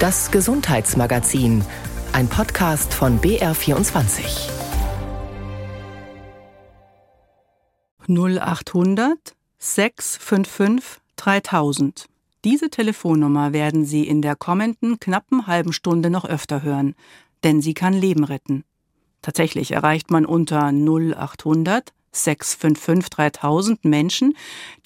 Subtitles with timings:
[0.00, 1.64] Das Gesundheitsmagazin,
[2.12, 4.48] ein Podcast von BR24.
[8.06, 9.18] 0800
[9.58, 12.06] 655 3000.
[12.44, 16.94] Diese Telefonnummer werden Sie in der kommenden knappen halben Stunde noch öfter hören,
[17.42, 18.62] denn sie kann Leben retten.
[19.20, 24.36] Tatsächlich erreicht man unter 0800 655 3000 Menschen,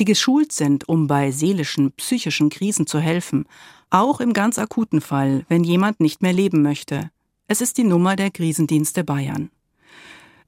[0.00, 3.46] die geschult sind, um bei seelischen, psychischen Krisen zu helfen,
[3.93, 7.11] auch im ganz akuten Fall, wenn jemand nicht mehr leben möchte.
[7.46, 9.50] Es ist die Nummer der Krisendienste Bayern.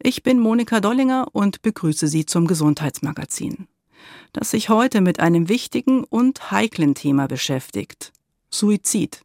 [0.02, 3.68] Ich bin Monika Dollinger und begrüße Sie zum Gesundheitsmagazin,
[4.32, 8.12] das sich heute mit einem wichtigen und heiklen Thema beschäftigt.
[8.51, 9.23] Suizid.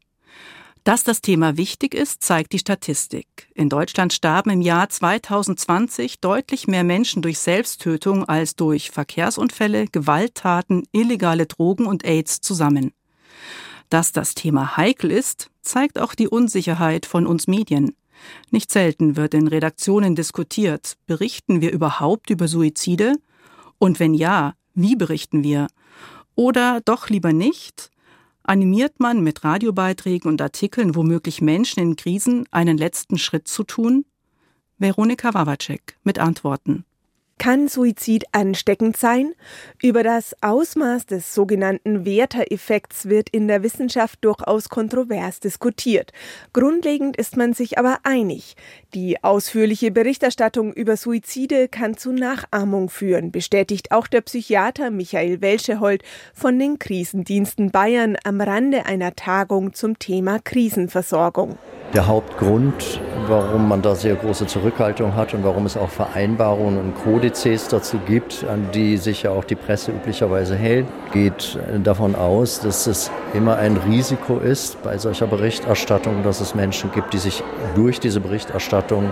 [0.84, 3.50] Dass das Thema wichtig ist, zeigt die Statistik.
[3.54, 10.84] In Deutschland starben im Jahr 2020 deutlich mehr Menschen durch Selbsttötung als durch Verkehrsunfälle, Gewalttaten,
[10.92, 12.94] illegale Drogen und AIDS zusammen.
[13.90, 17.96] Dass das Thema heikel ist, zeigt auch die Unsicherheit von uns Medien.
[18.52, 23.16] Nicht selten wird in Redaktionen diskutiert, berichten wir überhaupt über Suizide?
[23.78, 25.68] Und wenn ja, wie berichten wir?
[26.36, 27.90] Oder doch lieber nicht?
[28.44, 34.06] Animiert man mit Radiobeiträgen und Artikeln womöglich Menschen in Krisen einen letzten Schritt zu tun?
[34.78, 36.86] Veronika Wawacek mit Antworten.
[37.40, 39.34] Kann Suizid ansteckend sein?
[39.82, 46.12] Über das Ausmaß des sogenannten Werter-Effekts wird in der Wissenschaft durchaus kontrovers diskutiert.
[46.52, 48.58] Grundlegend ist man sich aber einig.
[48.94, 56.04] Die ausführliche Berichterstattung über Suizide kann zu Nachahmung führen, bestätigt auch der Psychiater Michael Welschehold
[56.34, 61.58] von den Krisendiensten Bayern am Rande einer Tagung zum Thema Krisenversorgung.
[61.94, 66.94] Der Hauptgrund, warum man da sehr große Zurückhaltung hat und warum es auch Vereinbarungen und
[67.30, 72.60] Kodizes dazu gibt, an die sich ja auch die Presse üblicherweise hält, geht davon aus,
[72.60, 77.44] dass es immer ein Risiko ist bei solcher Berichterstattung, dass es Menschen gibt, die sich
[77.76, 79.12] durch diese Berichterstattung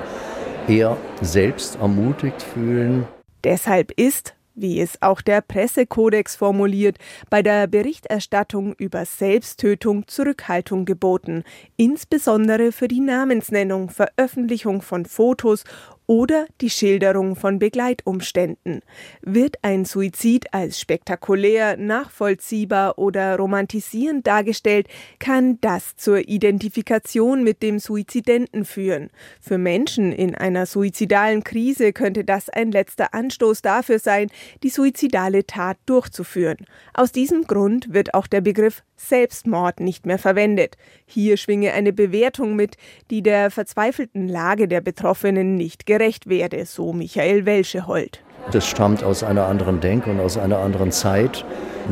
[0.68, 3.06] eher selbst ermutigt fühlen.
[3.44, 6.98] Deshalb ist wie es auch der Pressekodex formuliert,
[7.30, 11.44] bei der Berichterstattung über Selbsttötung Zurückhaltung geboten,
[11.78, 15.64] insbesondere für die Namensnennung, Veröffentlichung von Fotos
[16.08, 18.82] oder die Schilderung von Begleitumständen.
[19.22, 24.88] Wird ein Suizid als spektakulär, nachvollziehbar oder romantisierend dargestellt,
[25.20, 29.10] kann das zur Identifikation mit dem Suizidenten führen.
[29.42, 34.30] Für Menschen in einer suizidalen Krise könnte das ein letzter Anstoß dafür sein,
[34.64, 36.58] die suizidale Tat durchzuführen.
[36.94, 40.78] Aus diesem Grund wird auch der Begriff Selbstmord nicht mehr verwendet.
[41.06, 42.78] Hier schwinge eine Bewertung mit,
[43.12, 45.97] die der verzweifelten Lage der Betroffenen nicht gerecht
[46.28, 48.22] werde, so Michael Welschehold.
[48.52, 51.44] Das stammt aus einer anderen Denk- und aus einer anderen Zeit.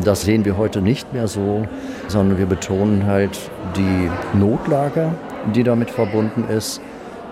[0.03, 1.67] Das sehen wir heute nicht mehr so,
[2.07, 3.38] sondern wir betonen halt
[3.75, 5.13] die Notlage,
[5.53, 6.81] die damit verbunden ist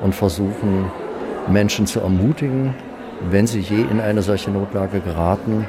[0.02, 0.92] und versuchen
[1.48, 2.74] Menschen zu ermutigen,
[3.30, 5.66] wenn sie je in eine solche Notlage geraten,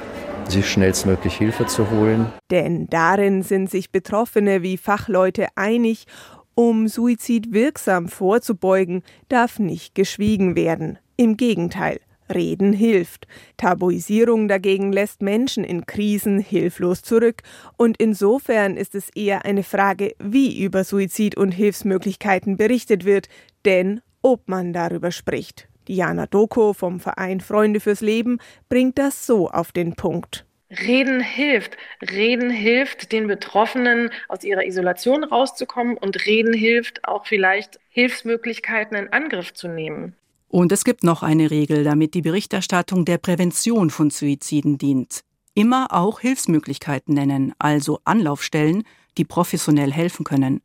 [0.48, 2.26] sich schnellstmöglich Hilfe zu holen.
[2.50, 6.06] Denn darin sind sich Betroffene wie Fachleute einig,
[6.54, 10.98] um Suizid wirksam vorzubeugen, darf nicht geschwiegen werden.
[11.16, 12.00] Im Gegenteil.
[12.32, 13.26] Reden hilft.
[13.56, 17.42] Tabuisierung dagegen lässt Menschen in Krisen hilflos zurück
[17.76, 23.28] und insofern ist es eher eine Frage, wie über Suizid und Hilfsmöglichkeiten berichtet wird,
[23.64, 25.68] denn ob man darüber spricht.
[25.86, 28.38] Diana Doko vom Verein Freunde fürs Leben
[28.70, 30.46] bringt das so auf den Punkt.
[30.70, 31.76] Reden hilft.
[32.00, 39.12] Reden hilft, den Betroffenen aus ihrer Isolation rauszukommen und Reden hilft auch vielleicht Hilfsmöglichkeiten in
[39.12, 40.14] Angriff zu nehmen.
[40.48, 45.20] Und es gibt noch eine Regel, damit die Berichterstattung der Prävention von Suiziden dient.
[45.54, 48.84] Immer auch Hilfsmöglichkeiten nennen, also Anlaufstellen,
[49.18, 50.60] die professionell helfen können.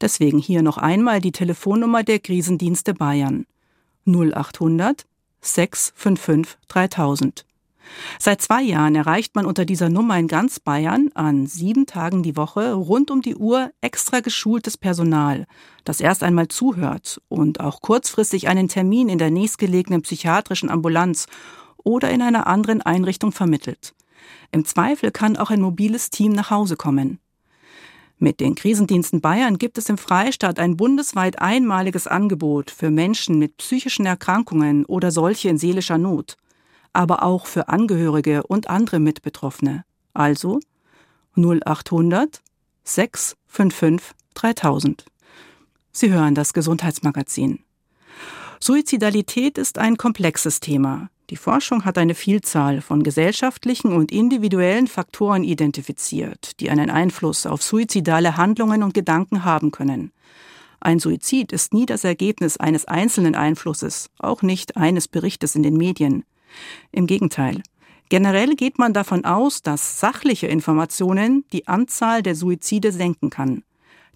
[0.00, 3.46] Deswegen hier noch einmal die Telefonnummer der Krisendienste Bayern
[4.06, 5.06] 0800
[5.40, 7.47] 655 3000.
[8.18, 12.36] Seit zwei Jahren erreicht man unter dieser Nummer in ganz Bayern an sieben Tagen die
[12.36, 15.46] Woche rund um die Uhr extra geschultes Personal,
[15.84, 21.26] das erst einmal zuhört und auch kurzfristig einen Termin in der nächstgelegenen psychiatrischen Ambulanz
[21.76, 23.94] oder in einer anderen Einrichtung vermittelt.
[24.52, 27.18] Im Zweifel kann auch ein mobiles Team nach Hause kommen.
[28.20, 33.58] Mit den Krisendiensten Bayern gibt es im Freistaat ein bundesweit einmaliges Angebot für Menschen mit
[33.58, 36.36] psychischen Erkrankungen oder solche in seelischer Not,
[36.98, 39.84] aber auch für Angehörige und andere Mitbetroffene.
[40.14, 40.58] Also
[41.36, 42.42] 0800
[42.82, 45.04] 655 3000.
[45.92, 47.60] Sie hören das Gesundheitsmagazin.
[48.58, 51.08] Suizidalität ist ein komplexes Thema.
[51.30, 57.62] Die Forschung hat eine Vielzahl von gesellschaftlichen und individuellen Faktoren identifiziert, die einen Einfluss auf
[57.62, 60.10] suizidale Handlungen und Gedanken haben können.
[60.80, 65.76] Ein Suizid ist nie das Ergebnis eines einzelnen Einflusses, auch nicht eines Berichtes in den
[65.76, 66.24] Medien.
[66.92, 67.62] Im Gegenteil.
[68.08, 73.62] Generell geht man davon aus, dass sachliche Informationen die Anzahl der Suizide senken kann.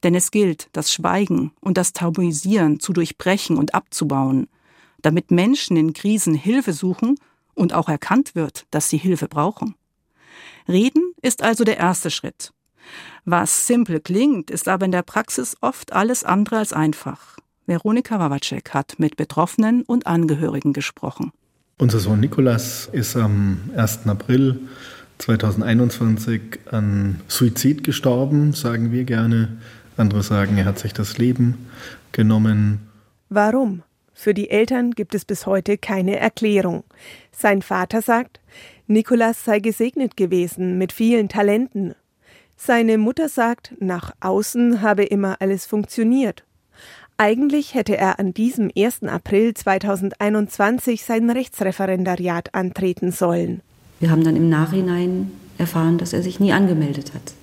[0.03, 4.49] Denn es gilt, das Schweigen und das Tabuisieren zu durchbrechen und abzubauen
[5.03, 7.17] damit Menschen in Krisen Hilfe suchen
[7.55, 9.75] und auch erkannt wird, dass sie Hilfe brauchen.
[10.69, 12.53] Reden ist also der erste Schritt.
[13.25, 17.37] Was simpel klingt, ist aber in der Praxis oft alles andere als einfach.
[17.67, 21.33] Veronika Wawacek hat mit Betroffenen und Angehörigen gesprochen.
[21.83, 24.07] Unser Sohn Nikolas ist am 1.
[24.07, 24.61] April
[25.19, 29.57] 2021 an Suizid gestorben, sagen wir gerne.
[29.97, 31.67] Andere sagen, er hat sich das Leben
[32.13, 32.89] genommen.
[33.31, 33.83] Warum?
[34.15, 36.85] Für die Eltern gibt es bis heute keine Erklärung.
[37.33, 38.39] Sein Vater sagt,
[38.87, 41.97] Nikolas sei gesegnet gewesen mit vielen Talenten.
[42.57, 46.45] Seine Mutter sagt, nach außen habe immer alles funktioniert.
[47.23, 49.05] Eigentlich hätte er an diesem 1.
[49.05, 53.61] April 2021 sein Rechtsreferendariat antreten sollen.
[54.01, 57.35] Wir haben dann im Nachhinein erfahren, dass er sich nie angemeldet hat.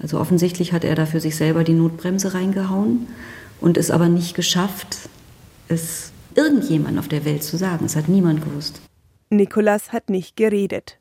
[0.00, 3.08] Also offensichtlich hat er da für sich selber die Notbremse reingehauen
[3.60, 4.96] und es aber nicht geschafft,
[5.66, 7.86] es irgendjemand auf der Welt zu sagen.
[7.86, 8.80] Es hat niemand gewusst.
[9.28, 10.98] Nikolas hat nicht geredet.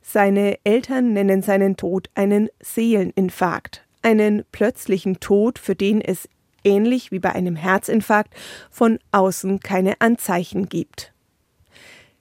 [0.00, 6.28] Seine Eltern nennen seinen Tod einen Seeleninfarkt, einen plötzlichen Tod, für den es
[6.64, 8.34] ähnlich wie bei einem Herzinfarkt
[8.70, 11.12] von außen keine Anzeichen gibt.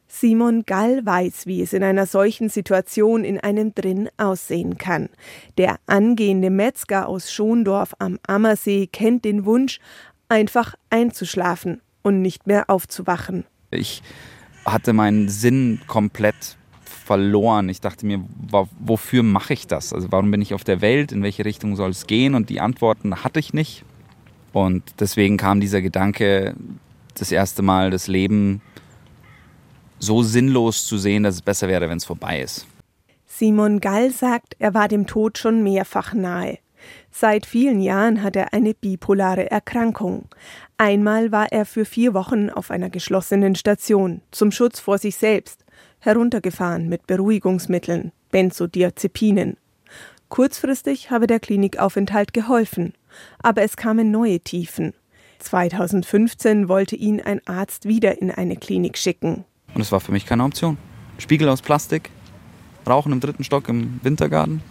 [0.08, 5.10] Simon Gall weiß, wie es in einer solchen Situation in einem drin aussehen kann.
[5.58, 9.80] Der angehende Metzger aus Schondorf am Ammersee kennt den Wunsch,
[10.28, 13.46] einfach einzuschlafen und nicht mehr aufzuwachen.
[13.72, 14.04] Ich
[14.66, 17.70] hatte meinen Sinn komplett verloren.
[17.70, 18.24] Ich dachte mir,
[18.80, 19.94] wofür mache ich das?
[19.94, 21.12] Also warum bin ich auf der Welt?
[21.12, 22.36] In welche Richtung soll es gehen?
[22.36, 23.86] Und die Antworten hatte ich nicht.
[24.53, 26.56] Und deswegen kam dieser Gedanke,
[27.15, 28.62] das erste Mal das Leben
[30.00, 32.65] so sinnlos zu sehen, dass es besser wäre, wenn es vorbei ist.
[33.27, 36.59] Simon Gall sagt, er war dem Tod schon mehrfach nahe.
[37.12, 40.27] Seit vielen Jahren hat er eine bipolare Erkrankung.
[40.77, 45.63] Einmal war er für vier Wochen auf einer geschlossenen Station zum Schutz vor sich selbst,
[46.00, 49.57] heruntergefahren mit Beruhigungsmitteln, Benzodiazepinen.
[50.31, 52.94] Kurzfristig habe der Klinikaufenthalt geholfen,
[53.44, 54.94] aber es kamen neue Tiefen.
[55.39, 59.44] 2015 wollte ihn ein Arzt wieder in eine Klinik schicken.
[59.74, 60.78] Und es war für mich keine Option.
[61.18, 62.12] Spiegel aus Plastik,
[62.88, 64.63] Rauchen im dritten Stock im Wintergarten,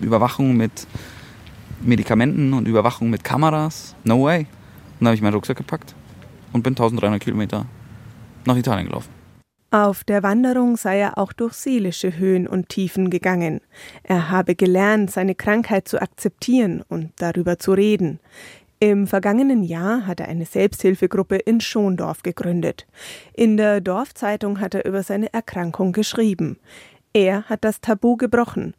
[0.00, 0.88] Überwachung mit
[1.80, 3.94] Medikamenten und Überwachung mit Kameras.
[4.02, 4.40] No way.
[4.40, 4.46] Und
[4.98, 5.94] dann habe ich meinen Rucksack gepackt
[6.52, 7.66] und bin 1300 Kilometer
[8.44, 9.13] nach Italien gelaufen.
[9.74, 13.60] Auf der Wanderung sei er auch durch seelische Höhen und Tiefen gegangen.
[14.04, 18.20] Er habe gelernt, seine Krankheit zu akzeptieren und darüber zu reden.
[18.78, 22.86] Im vergangenen Jahr hat er eine Selbsthilfegruppe in Schondorf gegründet.
[23.32, 26.60] In der Dorfzeitung hat er über seine Erkrankung geschrieben.
[27.12, 28.74] Er hat das Tabu gebrochen.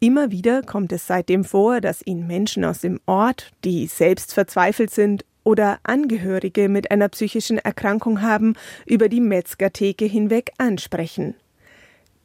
[0.00, 4.90] Immer wieder kommt es seitdem vor, dass ihn Menschen aus dem Ort, die selbst verzweifelt
[4.92, 8.52] sind oder Angehörige mit einer psychischen Erkrankung haben,
[8.84, 11.36] über die Metzgertheke hinweg ansprechen.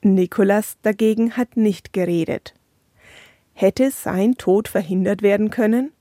[0.02, 2.54] Nikolas dagegen hat nicht geredet.
[3.54, 5.94] Hätte sein Tod verhindert werden können?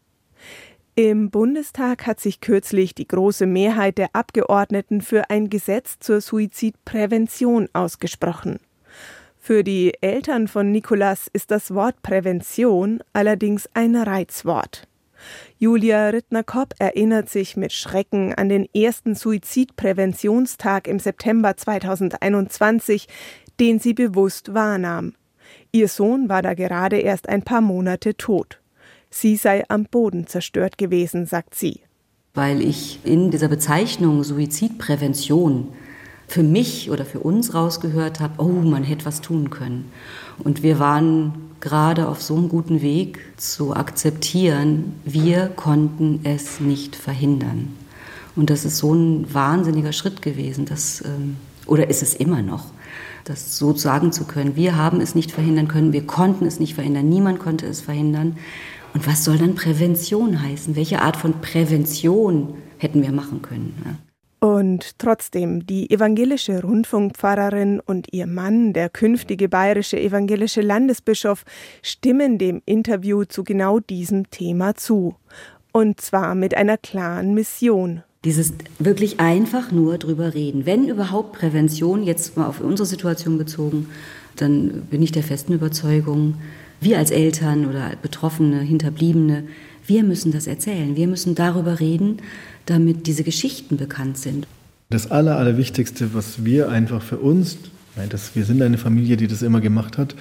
[0.97, 7.69] Im Bundestag hat sich kürzlich die große Mehrheit der Abgeordneten für ein Gesetz zur Suizidprävention
[7.73, 8.59] ausgesprochen.
[9.39, 14.89] Für die Eltern von Nikolas ist das Wort Prävention allerdings ein Reizwort.
[15.59, 23.09] Julia Rittner-Kopp erinnert sich mit Schrecken an den ersten Suizidpräventionstag im September 2021,
[23.61, 25.15] den sie bewusst wahrnahm.
[25.73, 28.61] Ihr Sohn war da gerade erst ein paar Monate tot.
[29.11, 31.81] Sie sei am Boden zerstört gewesen, sagt sie.
[32.35, 35.69] Weil ich in dieser Bezeichnung Suizidprävention
[36.33, 39.93] für mich oder für uns rausgehört habe, oh, man hätte was tun können.
[40.43, 46.97] Und wir waren gerade auf so einem guten Weg zu akzeptieren, wir konnten es nicht
[46.97, 47.69] verhindern.
[48.35, 51.37] Und das ist so ein wahnsinniger Schritt gewesen, dass, ähm,
[51.67, 52.65] oder ist es immer noch,
[53.25, 54.57] das so sagen zu können.
[54.57, 58.39] Wir haben es nicht verhindern können, wir konnten es nicht verhindern, niemand konnte es verhindern.
[58.95, 60.77] Und was soll dann Prävention heißen?
[60.77, 63.75] Welche Art von Prävention hätten wir machen können?
[64.43, 71.45] Und trotzdem, die evangelische Rundfunkpfarrerin und ihr Mann, der künftige bayerische evangelische Landesbischof,
[71.81, 75.15] stimmen dem Interview zu genau diesem Thema zu.
[75.71, 78.03] Und zwar mit einer klaren Mission.
[78.25, 80.67] Dieses wirklich einfach nur drüber reden.
[80.67, 83.91] Wenn überhaupt Prävention, jetzt mal auf unsere Situation bezogen,
[84.35, 86.35] dann bin ich der festen Überzeugung,
[86.81, 89.45] wir als Eltern oder Betroffene, Hinterbliebene,
[89.87, 90.97] wir müssen das erzählen.
[90.97, 92.19] Wir müssen darüber reden,
[92.67, 94.47] damit diese Geschichten bekannt sind.
[94.91, 97.57] Das Aller, Allerwichtigste, was wir einfach für uns,
[98.11, 100.15] das, wir sind eine Familie, die das immer gemacht hat,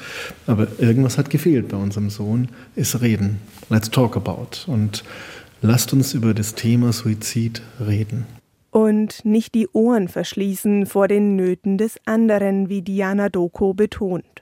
[0.48, 3.38] aber irgendwas hat gefehlt bei unserem Sohn, ist reden.
[3.70, 4.70] Let's talk about.
[4.72, 5.04] Und
[5.64, 8.26] Lasst uns über das Thema Suizid reden.
[8.72, 14.41] Und nicht die Ohren verschließen vor den Nöten des anderen, wie Diana Doko betont.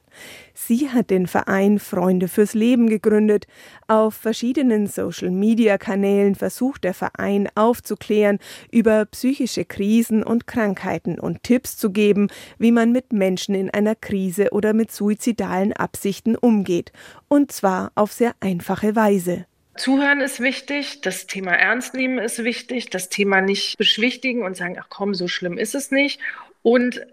[0.53, 3.47] Sie hat den Verein Freunde fürs Leben gegründet.
[3.87, 8.39] Auf verschiedenen Social-Media-Kanälen versucht der Verein aufzuklären
[8.71, 13.95] über psychische Krisen und Krankheiten und Tipps zu geben, wie man mit Menschen in einer
[13.95, 16.91] Krise oder mit suizidalen Absichten umgeht.
[17.27, 19.45] Und zwar auf sehr einfache Weise.
[19.79, 24.77] Zuhören ist wichtig, das Thema ernst nehmen ist wichtig, das Thema nicht beschwichtigen und sagen,
[24.77, 26.19] ach komm, so schlimm ist es nicht.
[26.63, 27.05] Und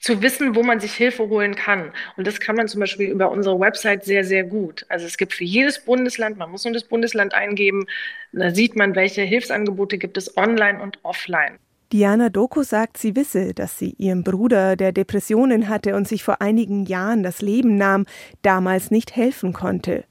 [0.00, 1.92] zu wissen, wo man sich Hilfe holen kann.
[2.16, 4.84] Und das kann man zum Beispiel über unsere Website sehr, sehr gut.
[4.88, 7.86] Also es gibt für jedes Bundesland, man muss nur das Bundesland eingeben,
[8.32, 11.58] da sieht man, welche Hilfsangebote gibt es online und offline.
[11.92, 16.40] Diana Doku sagt, sie wisse, dass sie ihrem Bruder, der Depressionen hatte und sich vor
[16.40, 18.04] einigen Jahren das Leben nahm,
[18.42, 20.04] damals nicht helfen konnte.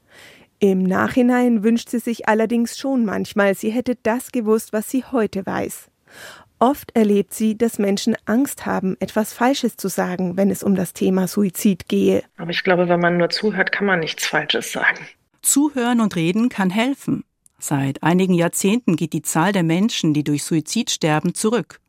[0.60, 5.44] Im Nachhinein wünscht sie sich allerdings schon manchmal, sie hätte das gewusst, was sie heute
[5.44, 5.90] weiß.
[6.58, 10.92] Oft erlebt sie, dass Menschen Angst haben, etwas Falsches zu sagen, wenn es um das
[10.92, 12.22] Thema Suizid gehe.
[12.36, 15.06] Aber ich glaube, wenn man nur zuhört, kann man nichts Falsches sagen.
[15.42, 17.24] Zuhören und reden kann helfen.
[17.58, 21.80] Seit einigen Jahrzehnten geht die Zahl der Menschen, die durch Suizid sterben, zurück.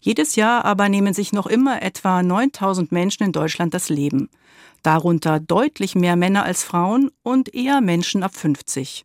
[0.00, 4.28] Jedes Jahr aber nehmen sich noch immer etwa 9000 Menschen in Deutschland das Leben
[4.82, 9.04] darunter deutlich mehr Männer als Frauen und eher Menschen ab 50.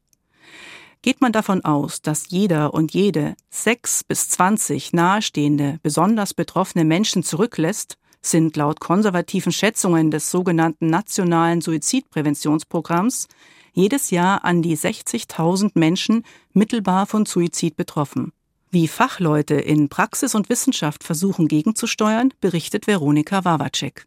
[1.08, 7.24] Geht man davon aus, dass jeder und jede sechs bis zwanzig nahestehende, besonders betroffene Menschen
[7.24, 13.30] zurücklässt, sind laut konservativen Schätzungen des sogenannten Nationalen Suizidpräventionsprogramms
[13.72, 18.34] jedes Jahr an die 60.000 Menschen mittelbar von Suizid betroffen.
[18.70, 24.06] Wie Fachleute in Praxis und Wissenschaft versuchen gegenzusteuern, berichtet Veronika Wawacek.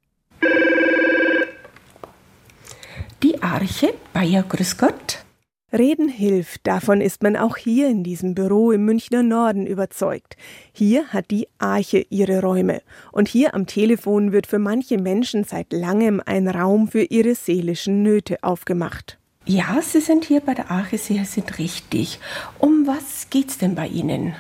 [3.23, 5.25] Die Arche, Bayer Grüß Gott.
[5.72, 10.36] Reden hilft, davon ist man auch hier in diesem Büro im Münchner Norden überzeugt.
[10.72, 12.82] Hier hat die Arche ihre Räume.
[13.12, 18.02] Und hier am Telefon wird für manche Menschen seit langem ein Raum für ihre seelischen
[18.02, 19.18] Nöte aufgemacht.
[19.46, 22.18] Ja, Sie sind hier bei der Arche, Sie sind richtig.
[22.58, 24.34] Um was geht's denn bei Ihnen?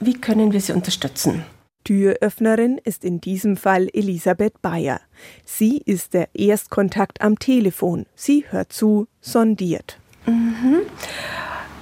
[0.00, 1.44] Wie können wir Sie unterstützen?
[1.84, 5.00] Türöffnerin ist in diesem Fall Elisabeth Bayer.
[5.44, 8.06] Sie ist der Erstkontakt am Telefon.
[8.14, 9.98] Sie hört zu, sondiert.
[10.26, 10.82] Mhm.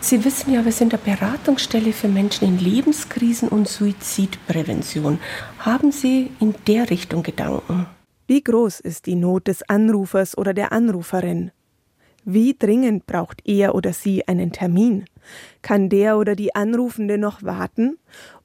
[0.03, 5.19] Sie wissen ja, wir sind eine Beratungsstelle für Menschen in Lebenskrisen und Suizidprävention.
[5.59, 7.87] Haben Sie in der Richtung Gedanken?
[8.27, 11.51] Wie groß ist die Not des Anrufers oder der Anruferin?
[12.25, 15.05] Wie dringend braucht er oder sie einen Termin?
[15.63, 17.99] Kann der oder die Anrufende noch warten?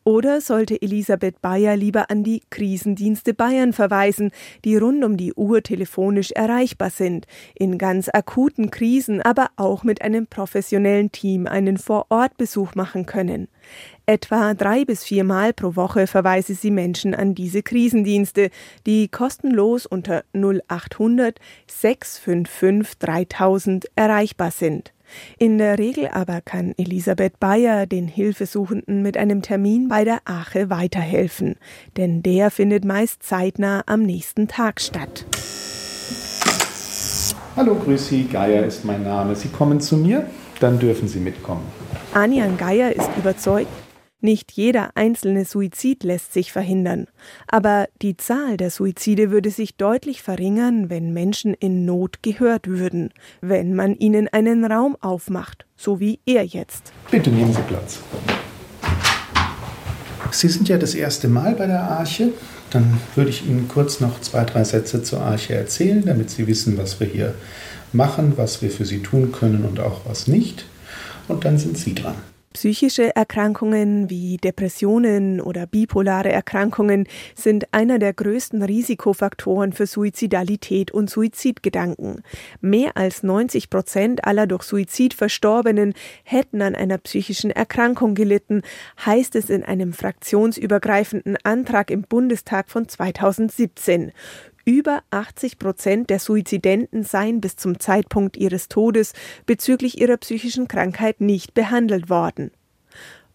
[0.08, 4.30] Oder sollte Elisabeth Bayer lieber an die Krisendienste Bayern verweisen,
[4.64, 10.04] die rund um die Uhr telefonisch erreichbar sind, in ganz akuten Krisen aber auch mit
[10.04, 13.48] einem professionellen Team einen Vorortbesuch machen können?
[14.08, 18.52] Etwa drei bis viermal pro Woche verweise sie Menschen an diese Krisendienste,
[18.86, 24.94] die kostenlos unter 0800 655 3000 erreichbar sind.
[25.40, 30.70] In der Regel aber kann Elisabeth Bayer den Hilfesuchenden mit einem Termin bei der Ache
[30.70, 31.56] weiterhelfen,
[31.98, 35.26] denn der findet meist zeitnah am nächsten Tag statt.
[37.56, 39.36] Hallo, grüß Sie, Geier ist mein Name.
[39.36, 40.28] Sie kommen zu mir,
[40.60, 41.66] dann dürfen Sie mitkommen.
[42.14, 43.68] Anian Geier ist überzeugt,
[44.26, 47.08] nicht jeder einzelne Suizid lässt sich verhindern,
[47.48, 53.12] aber die Zahl der Suizide würde sich deutlich verringern, wenn Menschen in Not gehört würden,
[53.40, 56.92] wenn man ihnen einen Raum aufmacht, so wie er jetzt.
[57.10, 58.00] Bitte nehmen Sie Platz.
[60.32, 62.34] Sie sind ja das erste Mal bei der Arche.
[62.72, 66.78] Dann würde ich Ihnen kurz noch zwei, drei Sätze zur Arche erzählen, damit Sie wissen,
[66.78, 67.36] was wir hier
[67.94, 70.66] machen, was wir für Sie tun können und auch was nicht.
[71.28, 72.16] Und dann sind Sie dran.
[72.56, 81.10] Psychische Erkrankungen wie Depressionen oder bipolare Erkrankungen sind einer der größten Risikofaktoren für Suizidalität und
[81.10, 82.24] Suizidgedanken.
[82.62, 88.62] Mehr als 90 Prozent aller durch Suizid Verstorbenen hätten an einer psychischen Erkrankung gelitten,
[89.06, 94.14] heißt es in einem fraktionsübergreifenden Antrag im Bundestag von 2017.
[94.66, 99.14] Über 80 Prozent der Suizidenten seien bis zum Zeitpunkt ihres Todes
[99.46, 102.50] bezüglich ihrer psychischen Krankheit nicht behandelt worden.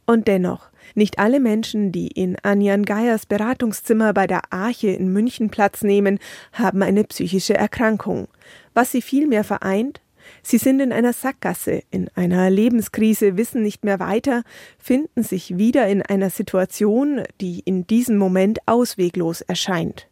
[0.06, 5.50] Und dennoch, nicht alle Menschen, die in Anjan Geiers Beratungszimmer bei der Arche in München
[5.50, 6.18] Platz nehmen,
[6.52, 8.26] haben eine psychische Erkrankung.
[8.74, 10.00] Was sie vielmehr vereint,
[10.42, 14.42] Sie sind in einer Sackgasse, in einer Lebenskrise, wissen nicht mehr weiter,
[14.78, 20.09] finden sich wieder in einer Situation, die in diesem Moment ausweglos erscheint.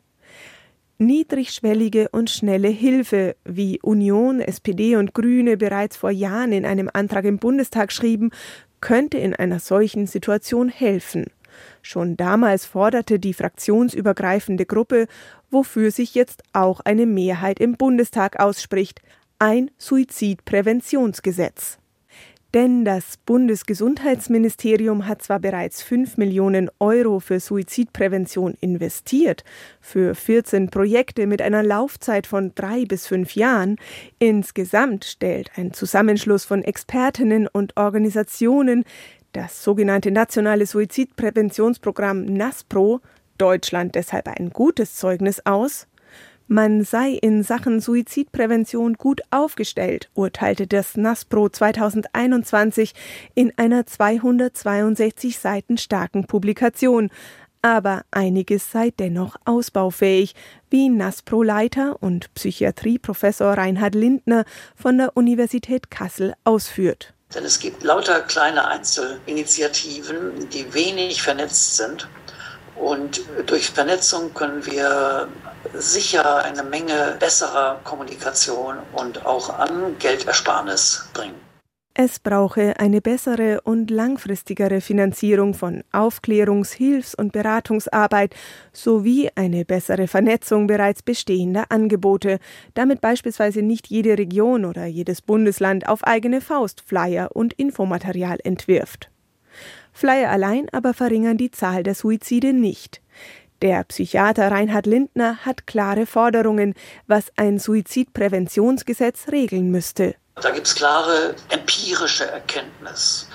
[1.00, 7.24] Niedrigschwellige und schnelle Hilfe, wie Union, SPD und Grüne bereits vor Jahren in einem Antrag
[7.24, 8.32] im Bundestag schrieben,
[8.80, 11.26] könnte in einer solchen Situation helfen.
[11.82, 15.06] Schon damals forderte die fraktionsübergreifende Gruppe,
[15.50, 19.00] wofür sich jetzt auch eine Mehrheit im Bundestag ausspricht,
[19.38, 21.78] ein Suizidpräventionsgesetz.
[22.54, 29.44] Denn das Bundesgesundheitsministerium hat zwar bereits 5 Millionen Euro für Suizidprävention investiert,
[29.82, 33.76] für 14 Projekte mit einer Laufzeit von drei bis fünf Jahren,
[34.18, 38.84] insgesamt stellt ein Zusammenschluss von Expertinnen und Organisationen
[39.32, 43.02] das sogenannte nationale Suizidpräventionsprogramm NASPRO
[43.36, 45.86] Deutschland deshalb ein gutes Zeugnis aus,
[46.48, 52.94] man sei in Sachen Suizidprävention gut aufgestellt, urteilte das NASPRO 2021
[53.34, 57.10] in einer 262 Seiten starken Publikation.
[57.60, 60.34] Aber einiges sei dennoch ausbaufähig,
[60.70, 67.12] wie NASPRO-Leiter und Psychiatrieprofessor Reinhard Lindner von der Universität Kassel ausführt.
[67.34, 72.08] Denn es gibt lauter kleine Einzelinitiativen, die wenig vernetzt sind.
[72.76, 75.28] Und durch Vernetzung können wir
[75.74, 81.48] sicher eine Menge besserer Kommunikation und auch an Geldersparnis bringen.
[82.00, 88.36] Es brauche eine bessere und langfristigere Finanzierung von Aufklärungs-, Hilfs- und Beratungsarbeit
[88.72, 92.38] sowie eine bessere Vernetzung bereits bestehender Angebote,
[92.74, 99.10] damit beispielsweise nicht jede Region oder jedes Bundesland auf eigene Faust Flyer und Infomaterial entwirft.
[99.92, 103.02] Flyer allein aber verringern die Zahl der Suizide nicht.
[103.60, 106.74] Der Psychiater Reinhard Lindner hat klare Forderungen,
[107.08, 110.14] was ein Suizidpräventionsgesetz regeln müsste.
[110.36, 113.28] Da gibt es klare empirische Erkenntnis.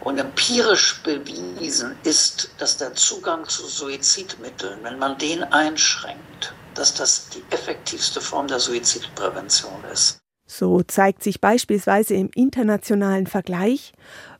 [0.00, 7.28] Und empirisch bewiesen ist, dass der Zugang zu Suizidmitteln, wenn man den einschränkt, dass das
[7.30, 10.18] die effektivste Form der Suizidprävention ist.
[10.46, 13.92] So zeigt sich beispielsweise im internationalen Vergleich,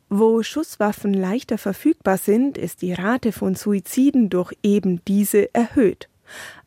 [0.09, 6.09] wo Schusswaffen leichter verfügbar sind, ist die Rate von Suiziden durch eben diese erhöht.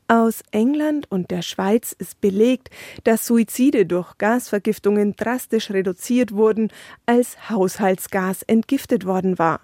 [0.09, 2.71] Aus England und der Schweiz ist belegt,
[3.05, 6.71] dass Suizide durch Gasvergiftungen drastisch reduziert wurden,
[7.07, 9.61] als Haushaltsgas entgiftet worden war.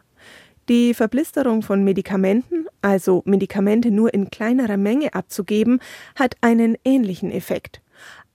[0.68, 5.80] Die Verblisterung von Medikamenten, also Medikamente nur in kleinerer Menge abzugeben,
[6.14, 7.80] hat einen ähnlichen Effekt.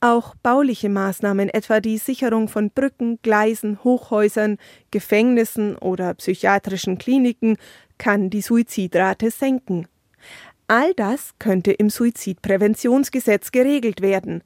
[0.03, 4.57] Auch bauliche Maßnahmen, etwa die Sicherung von Brücken, Gleisen, Hochhäusern,
[4.91, 7.55] Gefängnissen oder psychiatrischen Kliniken,
[7.97, 9.87] kann die Suizidrate senken.
[10.67, 14.43] All das könnte im Suizidpräventionsgesetz geregelt werden,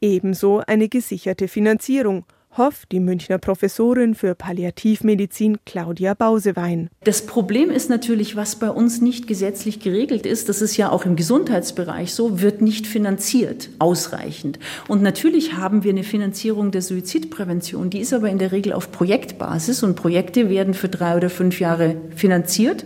[0.00, 2.24] ebenso eine gesicherte Finanzierung
[2.56, 6.90] hofft die Münchner Professorin für Palliativmedizin Claudia Bausewein.
[7.04, 11.04] Das Problem ist natürlich, was bei uns nicht gesetzlich geregelt ist, das ist ja auch
[11.04, 14.58] im Gesundheitsbereich so, wird nicht finanziert ausreichend.
[14.88, 18.92] Und natürlich haben wir eine Finanzierung der Suizidprävention, die ist aber in der Regel auf
[18.92, 22.84] Projektbasis und Projekte werden für drei oder fünf Jahre finanziert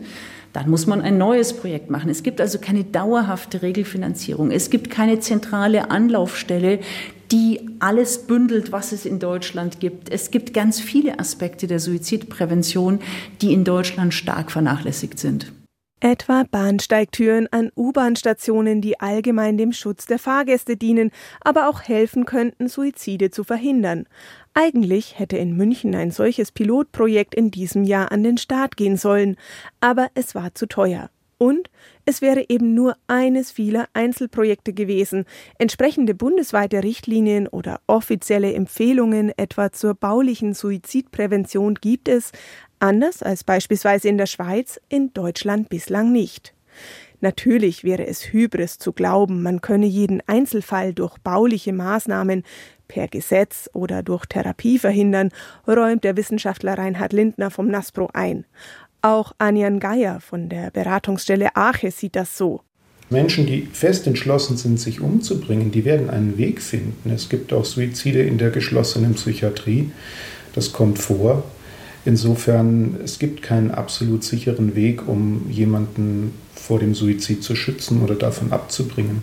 [0.53, 2.11] dann muss man ein neues Projekt machen.
[2.11, 4.51] Es gibt also keine dauerhafte Regelfinanzierung.
[4.51, 6.81] Es gibt keine zentrale Anlaufstelle,
[7.33, 10.11] die alles bündelt, was es in Deutschland gibt.
[10.11, 13.01] Es gibt ganz viele Aspekte der Suizidprävention,
[13.41, 15.53] die in Deutschland stark vernachlässigt sind.
[16.03, 21.11] Etwa Bahnsteigtüren an U-Bahn-Stationen, die allgemein dem Schutz der Fahrgäste dienen,
[21.43, 24.07] aber auch helfen könnten, Suizide zu verhindern.
[24.55, 29.37] Eigentlich hätte in München ein solches Pilotprojekt in diesem Jahr an den Start gehen sollen,
[29.81, 31.11] aber es war zu teuer.
[31.43, 31.71] Und
[32.05, 35.25] es wäre eben nur eines vieler Einzelprojekte gewesen.
[35.59, 42.33] Entsprechende bundesweite Richtlinien oder offizielle Empfehlungen etwa zur baulichen Suizidprävention gibt es,
[42.79, 46.53] anders als beispielsweise in der Schweiz, in Deutschland bislang nicht.
[47.23, 52.45] Natürlich wäre es Hybris zu glauben, man könne jeden Einzelfall durch bauliche Maßnahmen
[52.87, 55.31] per Gesetz oder durch Therapie verhindern,
[55.67, 58.45] räumt der Wissenschaftler Reinhard Lindner vom NASPRO ein.
[59.03, 62.61] Auch Anjan Geier von der Beratungsstelle Arche sieht das so.
[63.09, 67.11] Menschen, die fest entschlossen sind, sich umzubringen, die werden einen Weg finden.
[67.11, 69.91] Es gibt auch Suizide in der geschlossenen Psychiatrie.
[70.55, 71.43] Das kommt vor.
[72.05, 78.15] Insofern, es gibt keinen absolut sicheren Weg, um jemanden vor dem Suizid zu schützen oder
[78.15, 79.23] davon abzubringen.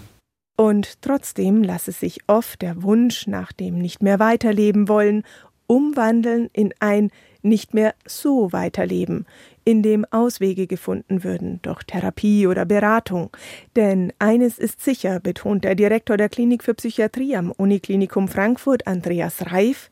[0.57, 5.23] Und trotzdem lasse sich oft der Wunsch nach dem nicht mehr weiterleben wollen
[5.67, 7.11] umwandeln in ein
[7.41, 9.25] nicht mehr so weiterleben,
[9.67, 13.36] in dem Auswege gefunden würden durch Therapie oder Beratung.
[13.75, 19.51] Denn eines ist sicher, betont der Direktor der Klinik für Psychiatrie am Uniklinikum Frankfurt, Andreas
[19.51, 19.91] Reif,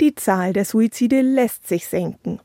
[0.00, 2.38] die Zahl der Suizide lässt sich senken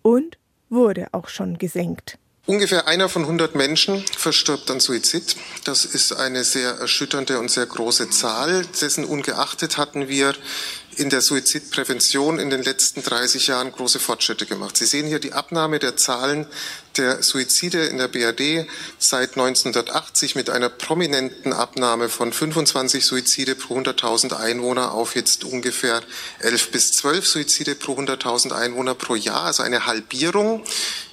[0.00, 0.38] und
[0.70, 2.16] wurde auch schon gesenkt.
[2.46, 5.36] Ungefähr einer von 100 Menschen verstirbt an Suizid.
[5.64, 8.64] Das ist eine sehr erschütternde und sehr große Zahl.
[8.80, 10.34] Dessen ungeachtet hatten wir
[10.98, 14.76] in der Suizidprävention in den letzten 30 Jahren große Fortschritte gemacht.
[14.76, 16.46] Sie sehen hier die Abnahme der Zahlen
[16.96, 23.78] der Suizide in der BRD seit 1980 mit einer prominenten Abnahme von 25 Suizide pro
[23.78, 26.02] 100.000 Einwohner auf jetzt ungefähr
[26.40, 30.64] 11 bis 12 Suizide pro 100.000 Einwohner pro Jahr, also eine Halbierung.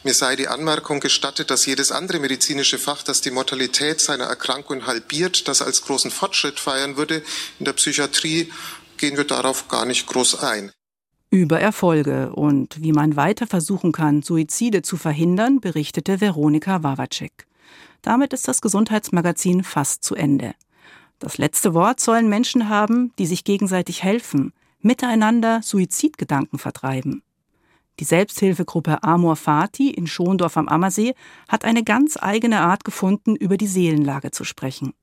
[0.04, 4.88] Mir sei die Anmerkung gestattet, dass jedes andere medizinische Fach, das die Mortalität seiner Erkrankung
[4.88, 7.24] halbiert, das als großen Fortschritt feiern würde.
[7.60, 8.52] In der Psychiatrie
[9.02, 10.72] gehen wir darauf gar nicht groß ein.
[11.32, 17.48] Über Erfolge und wie man weiter versuchen kann, Suizide zu verhindern, berichtete Veronika Wawacek.
[18.02, 20.54] Damit ist das Gesundheitsmagazin fast zu Ende.
[21.20, 27.24] Das letzte Wort sollen Menschen haben, die sich gegenseitig helfen, miteinander Suizidgedanken vertreiben.
[28.00, 31.14] Die Selbsthilfegruppe Amor Fati in Schondorf am Ammersee
[31.48, 34.94] hat eine ganz eigene Art gefunden, über die Seelenlage zu sprechen.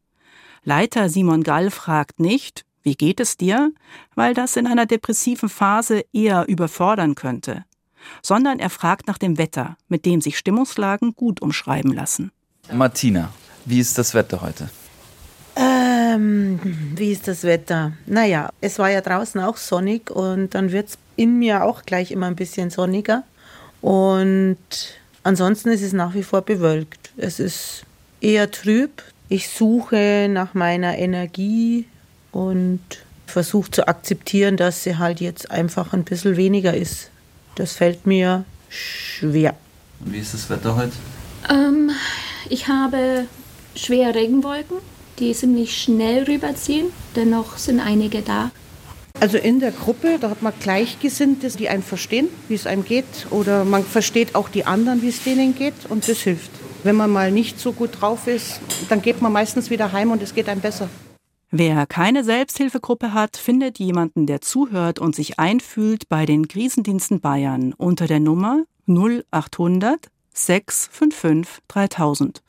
[0.63, 3.73] Leiter Simon Gall fragt nicht, wie geht es dir?
[4.15, 7.65] Weil das in einer depressiven Phase eher überfordern könnte.
[8.23, 12.31] Sondern er fragt nach dem Wetter, mit dem sich Stimmungslagen gut umschreiben lassen.
[12.73, 13.33] Martina,
[13.65, 14.71] wie ist das Wetter heute?
[15.57, 16.61] Ähm,
[16.95, 17.93] wie ist das Wetter?
[18.07, 22.13] Naja, es war ja draußen auch sonnig und dann wird es in mir auch gleich
[22.13, 23.25] immer ein bisschen sonniger.
[23.81, 24.59] Und
[25.25, 27.11] ansonsten ist es nach wie vor bewölkt.
[27.17, 27.85] Es ist
[28.21, 29.03] eher trüb.
[29.29, 31.87] Ich suche nach meiner Energie
[32.47, 32.81] und
[33.27, 37.11] versuche zu akzeptieren, dass sie halt jetzt einfach ein bisschen weniger ist.
[37.57, 39.55] Das fällt mir schwer.
[40.01, 40.93] Und wie ist das Wetter heute?
[41.51, 41.91] Ähm,
[42.49, 43.27] ich habe
[43.75, 44.77] schwere Regenwolken,
[45.19, 46.87] die ziemlich schnell rüberziehen.
[47.17, 48.51] Dennoch sind einige da.
[49.21, 53.27] Also in der Gruppe, da hat man Gleichgesinnte, die einen verstehen, wie es einem geht.
[53.31, 55.75] Oder man versteht auch die anderen, wie es denen geht.
[55.89, 56.51] Und das hilft.
[56.85, 60.23] Wenn man mal nicht so gut drauf ist, dann geht man meistens wieder heim und
[60.23, 60.89] es geht einem besser.
[61.51, 67.73] Wer keine Selbsthilfegruppe hat, findet jemanden, der zuhört und sich einfühlt bei den Krisendiensten Bayern
[67.73, 72.43] unter der Nummer 0800 655 3000.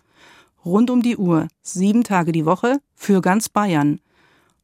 [0.66, 4.02] Rund um die Uhr, sieben Tage die Woche für ganz Bayern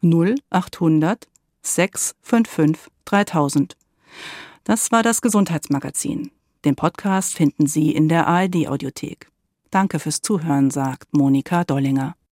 [0.03, 1.27] 0800
[1.61, 3.77] 655 3000.
[4.65, 6.31] Das war das Gesundheitsmagazin.
[6.65, 9.29] Den Podcast finden Sie in der ARD-Audiothek.
[9.71, 12.15] Danke fürs Zuhören, sagt Monika Dollinger.